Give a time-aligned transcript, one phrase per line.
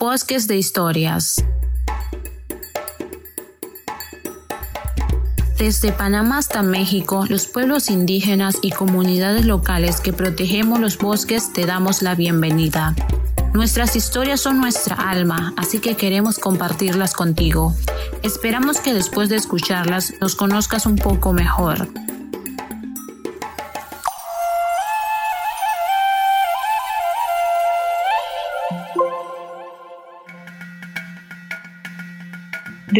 [0.00, 1.44] Bosques de Historias.
[5.58, 11.66] Desde Panamá hasta México, los pueblos indígenas y comunidades locales que protegemos los bosques te
[11.66, 12.94] damos la bienvenida.
[13.52, 17.74] Nuestras historias son nuestra alma, así que queremos compartirlas contigo.
[18.22, 21.88] Esperamos que después de escucharlas nos conozcas un poco mejor.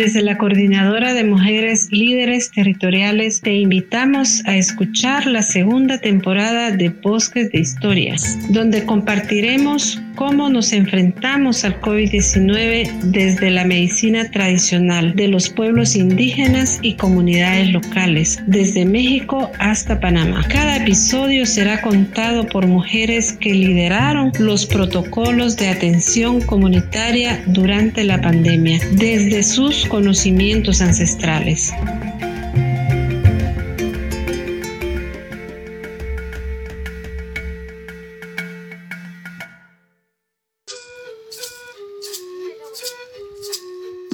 [0.00, 6.88] Desde la Coordinadora de Mujeres Líderes Territoriales te invitamos a escuchar la segunda temporada de
[6.88, 15.28] Bosques de Historias, donde compartiremos cómo nos enfrentamos al COVID-19 desde la medicina tradicional de
[15.28, 20.44] los pueblos indígenas y comunidades locales, desde México hasta Panamá.
[20.48, 28.20] Cada episodio será contado por mujeres que lideraron los protocolos de atención comunitaria durante la
[28.20, 31.74] pandemia, desde sus conocimientos ancestrales.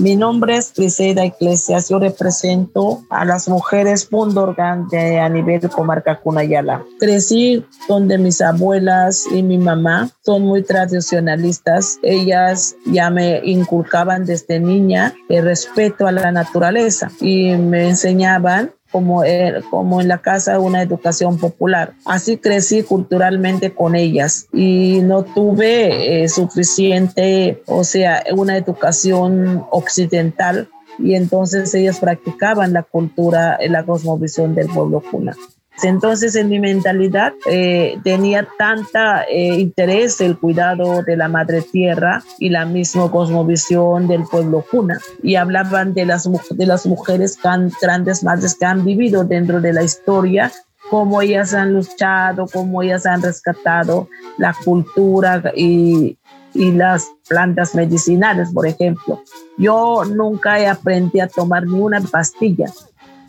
[0.07, 1.89] Mi nombre es Griselda Iglesias.
[1.89, 6.85] Yo represento a las mujeres Pundorgan de, a nivel comarca Cunayala.
[7.01, 11.99] Crecí donde mis abuelas y mi mamá son muy tradicionalistas.
[12.05, 19.25] Ellas ya me inculcaban desde niña el respeto a la naturaleza y me enseñaban como,
[19.25, 21.93] eh, como en la casa una educación popular.
[22.07, 30.71] Así crecí culturalmente con ellas y no tuve eh, suficiente, o sea, una educación occidental
[30.99, 35.37] y entonces ellas practicaban la cultura, la cosmovisión del pueblo cuna.
[35.83, 42.23] Entonces en mi mentalidad eh, tenía tanta eh, interés el cuidado de la madre tierra
[42.39, 44.99] y la misma cosmovisión del pueblo cuna.
[45.23, 47.39] Y hablaban de las, de las mujeres
[47.81, 50.51] grandes madres que han vivido dentro de la historia
[50.91, 54.09] cómo ellas han luchado, cómo ellas han rescatado
[54.39, 56.17] la cultura y,
[56.55, 59.23] y, las plantas medicinales, por ejemplo.
[59.59, 62.67] Yo nunca he aprendido a tomar ni una pastilla,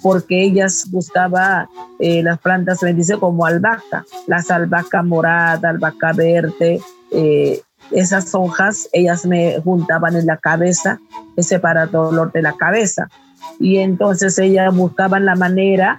[0.02, 1.68] porque ellas buscaban
[2.00, 6.80] eh, las plantas bendice como albahaca, las albahaca morada, albahaca verde,
[7.12, 11.00] eh, esas hojas ellas me juntaban en la cabeza,
[11.36, 13.10] ese para dolor de la cabeza.
[13.60, 15.98] Y entonces ellas buscaban la manera,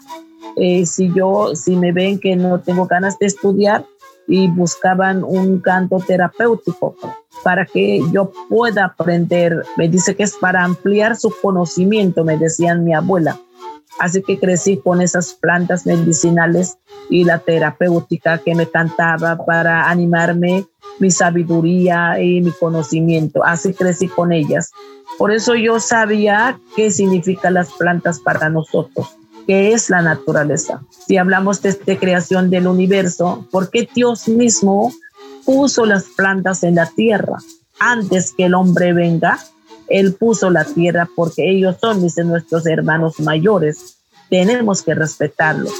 [0.56, 3.84] eh, si yo, si me ven que no tengo ganas de estudiar,
[4.28, 6.94] y buscaban un canto terapéutico
[7.42, 9.64] para que yo pueda aprender.
[9.76, 13.40] Me dice que es para ampliar su conocimiento, me decían mi abuela.
[13.98, 16.78] Así que crecí con esas plantas medicinales
[17.10, 20.66] y la terapéutica que me cantaba para animarme
[20.98, 23.44] mi sabiduría y mi conocimiento.
[23.44, 24.72] Así crecí con ellas.
[25.18, 29.16] Por eso yo sabía qué significan las plantas para nosotros,
[29.46, 30.82] qué es la naturaleza.
[31.06, 34.92] Si hablamos de creación del universo, ¿por qué Dios mismo
[35.44, 37.38] puso las plantas en la tierra
[37.80, 39.38] antes que el hombre venga?
[39.88, 43.98] Él puso la tierra porque ellos son, nuestros hermanos mayores.
[44.28, 45.72] Tenemos que respetarlos.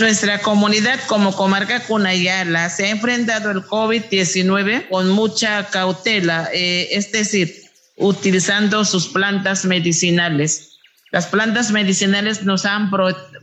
[0.00, 7.10] Nuestra comunidad como comarca Cunayala se ha enfrentado al COVID-19 con mucha cautela, eh, es
[7.10, 7.52] decir,
[7.96, 10.67] utilizando sus plantas medicinales.
[11.10, 12.90] Las plantas medicinales nos han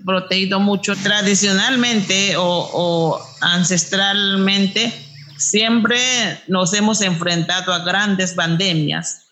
[0.06, 4.94] protegido mucho tradicionalmente o, ancestralmente.
[5.38, 5.98] Siempre
[6.48, 9.26] nos hemos enfrentado a grandes pandemias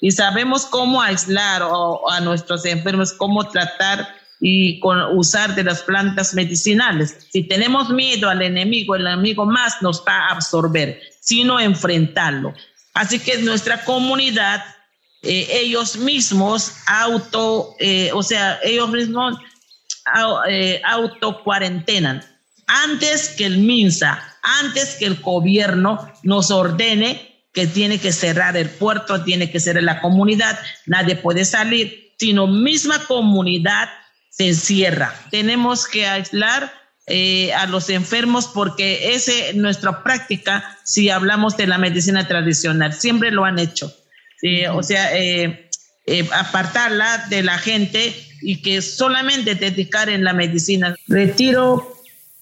[0.00, 1.62] y sabemos cómo aislar
[2.10, 4.06] a nuestros enfermos, cómo tratar
[4.40, 7.16] y con usar de las plantas medicinales.
[7.30, 12.52] Si tenemos miedo al enemigo, el enemigo más nos va a absorber, sino enfrentarlo.
[12.92, 14.62] Así que nuestra comunidad
[15.24, 19.38] eh, ellos mismos auto, eh, o sea, ellos mismos
[20.48, 22.22] eh, auto cuarentenan
[22.66, 28.68] antes que el MINSA, antes que el gobierno nos ordene que tiene que cerrar el
[28.68, 33.88] puerto, tiene que cerrar la comunidad, nadie puede salir, sino misma comunidad
[34.30, 35.14] se encierra.
[35.30, 36.72] Tenemos que aislar
[37.56, 42.92] a los enfermos porque esa es nuestra práctica si hablamos de la medicina tradicional.
[42.94, 43.94] Siempre lo han hecho
[44.70, 45.70] o sea, eh,
[46.06, 50.94] eh, apartarla de la gente y que solamente dedicar en la medicina.
[51.08, 51.94] Retiro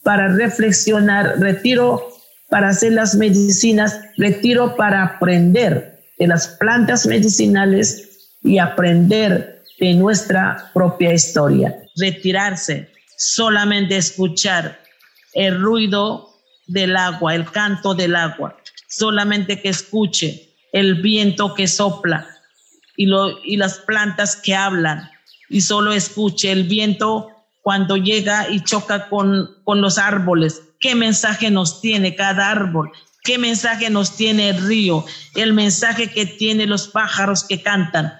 [0.02, 2.08] para reflexionar, retiro
[2.50, 10.70] para hacer las medicinas, retiro para aprender de las plantas medicinales y aprender de nuestra
[10.74, 11.76] propia historia.
[11.96, 14.80] Retirarse, solamente escuchar
[15.34, 16.30] el ruido
[16.66, 18.56] del agua, el canto del agua,
[18.88, 22.26] solamente que escuche el viento que sopla
[22.96, 25.10] y, lo, y las plantas que hablan
[25.48, 27.28] y solo escuche el viento
[27.60, 30.62] cuando llega y choca con, con los árboles.
[30.80, 32.90] ¿Qué mensaje nos tiene cada árbol?
[33.22, 35.04] ¿Qué mensaje nos tiene el río?
[35.34, 38.12] El mensaje que tiene los pájaros que cantan.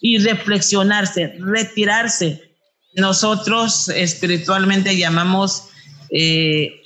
[0.00, 2.54] Y reflexionarse, retirarse.
[2.94, 5.68] Nosotros espiritualmente llamamos
[6.10, 6.80] eh,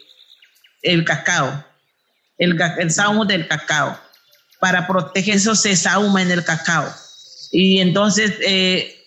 [0.82, 1.64] el cacao,
[2.38, 4.00] el, el del cacao.
[4.60, 6.86] Para proteger eso se sauma en el cacao.
[7.50, 9.04] Y entonces, eh,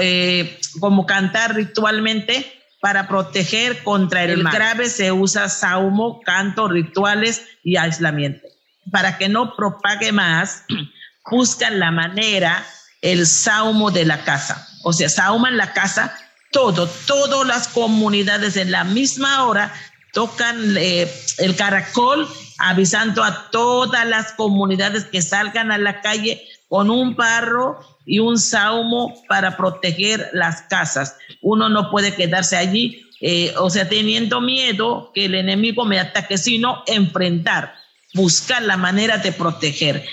[0.00, 7.76] eh, como cantar ritualmente, para proteger contra el, grave se usa saumo, canto, rituales y
[7.76, 8.46] aislamiento.
[8.92, 10.64] Para que no propague más,
[11.30, 12.64] buscan la manera,
[13.02, 14.68] el saumo de la casa.
[14.84, 16.16] O sea, sauman la casa,
[16.52, 19.72] todo, todas las comunidades en la misma hora
[20.12, 22.28] tocan eh, el caracol
[22.58, 28.38] avisando a todas las comunidades que salgan a la calle con un barro y un
[28.38, 31.16] saumo para proteger las casas.
[31.40, 36.38] Uno no puede quedarse allí, eh, o sea, teniendo miedo que el enemigo me ataque,
[36.38, 37.74] sino enfrentar,
[38.14, 40.04] buscar la manera de proteger.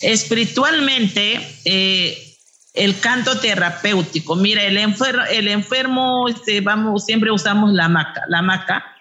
[0.00, 2.32] Espiritualmente, eh,
[2.74, 4.34] el canto terapéutico.
[4.34, 8.22] Mira, el enfermo, el enfermo este, vamos, siempre usamos la maca.
[8.28, 8.91] La maca,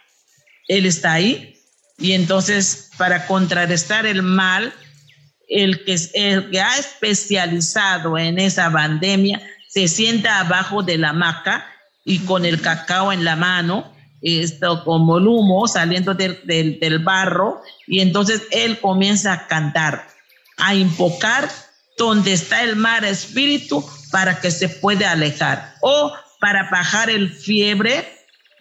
[0.68, 1.56] él está ahí.
[1.98, 4.74] Y entonces, para contrarrestar el mal,
[5.48, 11.66] el que, el ha especializado en esa pandemia se sienta abajo de la hamaca
[12.04, 17.62] y con el cacao en la mano, esto como el humo saliendo del, del, barro,
[17.88, 20.08] y entonces él comienza a cantar,
[20.58, 21.50] a invocar
[21.98, 28.06] donde está el mar espíritu para que se pueda alejar o para bajar el fiebre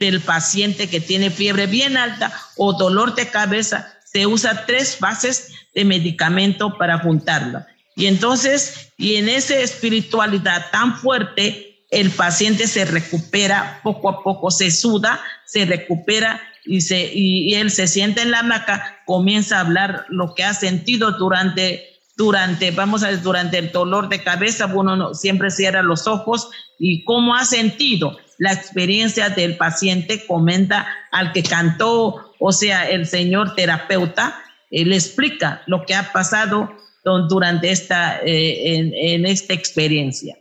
[0.00, 3.94] del paciente que tiene fiebre bien alta o dolor de cabeza.
[4.04, 7.68] Se usa tres fases de medicamento para juntarla.
[7.94, 14.50] Y entonces, y en esa espiritualidad tan fuerte, el paciente se recupera poco a poco,
[14.50, 19.60] se suda, se recupera y, se, y, él se siente en la hamaca, comienza a
[19.60, 21.89] hablar lo que ha sentido durante,
[22.20, 26.50] durante, vamos a ver, durante el dolor de cabeza, uno siempre cierra los ojos.
[26.78, 33.06] Y cómo ha sentido la experiencia del paciente, comenta al que cantó, o sea, el
[33.06, 34.38] señor terapeuta,
[34.70, 36.68] él explica lo que ha pasado
[37.02, 40.36] durante esta, eh, en, esta experiencia.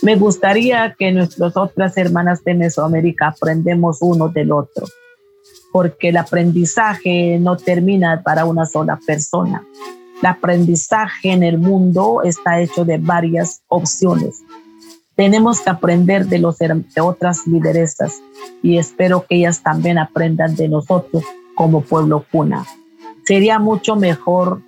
[0.00, 4.86] Me gustaría que nuestras otras hermanas de Mesoamérica aprendemos uno del otro,
[5.76, 9.62] porque el aprendizaje no termina para una sola persona.
[10.22, 14.42] El aprendizaje en el mundo está hecho de varias opciones
[15.16, 18.20] tenemos que aprender de, los, de otras lideresas
[18.62, 21.24] y espero que ellas también aprendan de nosotros
[21.54, 22.66] como pueblo cuna.
[23.24, 24.60] Sería mucho mejor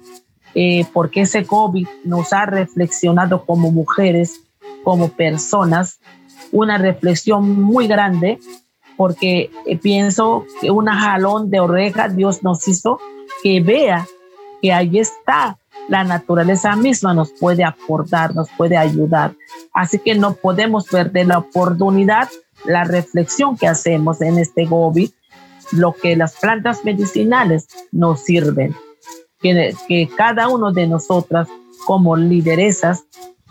[0.54, 4.40] eh, porque ese COVID nos ha reflexionado como mujeres,
[4.84, 6.00] como personas,
[6.50, 8.38] una reflexión muy grande
[8.98, 12.98] porque eh, pienso que una jalón de oreja Dios nos hizo
[13.42, 14.06] que vea
[14.60, 15.56] que ahí está
[15.88, 19.34] la naturaleza misma nos puede aportar, nos puede ayudar.
[19.72, 22.28] Así que no podemos perder la oportunidad,
[22.64, 25.14] la reflexión que hacemos en este GOBI,
[25.70, 28.74] lo que las plantas medicinales nos sirven.
[29.40, 31.48] Que, que cada uno de nosotras
[31.86, 33.04] como lideresas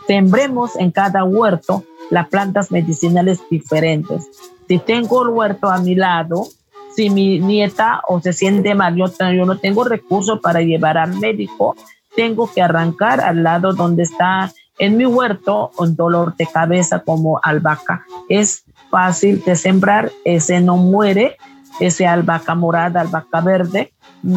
[0.06, 4.28] sembremos en cada huerto las plantas medicinales diferentes.
[4.68, 6.48] Si tengo el huerto a mi lado,
[6.96, 11.16] si mi nieta o se siente mal, yo, yo no tengo recursos para llevar al
[11.20, 11.76] médico,
[12.16, 17.40] tengo que arrancar al lado donde está en mi huerto un dolor de cabeza como
[17.44, 18.06] albahaca.
[18.30, 21.38] Es fácil de sembrar, ese no muere,
[21.80, 23.94] ese albahaca morada, albahaca verde,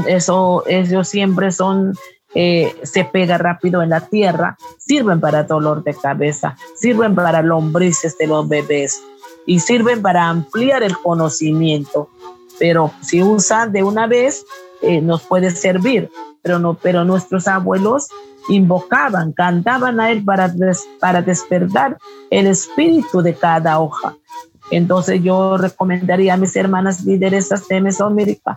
[0.06, 1.94] eso ellos siempre son,
[2.34, 8.18] eh, se pega rápido en la tierra, sirven para dolor de cabeza, sirven para lombrices
[8.18, 9.00] de los bebés
[9.50, 12.08] y sirven para ampliar el conocimiento.
[12.58, 14.44] Pero si usan de una vez,
[14.82, 16.10] eh, nos puede servir
[16.42, 18.08] pero, no, pero nuestros abuelos
[18.48, 20.52] invocaban, cantaban a él para,
[20.98, 21.98] para despertar
[22.30, 24.16] el espíritu de cada hoja.
[24.70, 28.56] Entonces yo recomendaría a mis hermanas lideresas de Mesoamérica,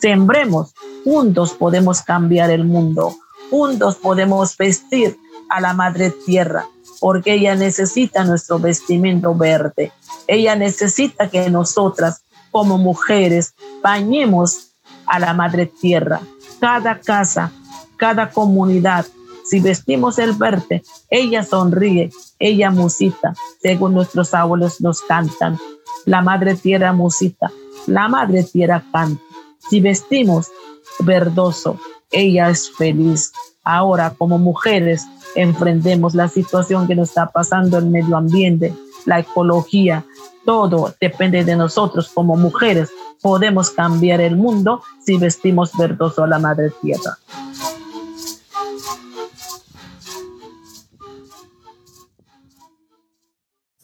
[0.00, 3.14] sembremos, juntos podemos cambiar el mundo,
[3.48, 5.16] juntos podemos vestir
[5.48, 6.66] a la madre tierra,
[7.02, 9.90] porque ella necesita nuestro vestimento verde,
[10.28, 14.68] ella necesita que nosotras como mujeres bañemos
[15.06, 16.20] a la madre tierra,
[16.60, 17.50] cada casa,
[17.96, 19.04] cada comunidad.
[19.44, 25.58] Si vestimos el verde, ella sonríe, ella musita, según nuestros abuelos nos cantan.
[26.04, 27.50] La madre tierra musita,
[27.88, 29.20] la madre tierra canta.
[29.68, 30.52] Si vestimos
[31.00, 31.80] verdoso,
[32.12, 33.32] ella es feliz.
[33.64, 38.74] Ahora, como mujeres, enfrentemos la situación que nos está pasando el medio ambiente,
[39.06, 40.04] la ecología,
[40.44, 42.90] todo depende de nosotros como mujeres.
[43.20, 47.18] Podemos cambiar el mundo si vestimos verdoso a la madre tierra.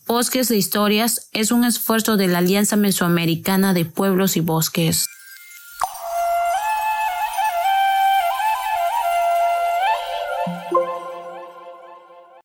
[0.08, 5.06] Bosques de Historias es un esfuerzo de la Alianza Mesoamericana de Pueblos y Bosques.